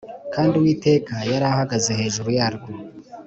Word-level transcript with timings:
Kandi 0.33 0.53
Uwiteka 0.55 1.15
yari 1.31 1.45
ahagaze 1.51 1.91
hejuru 1.99 2.29
yarwo 2.37 2.69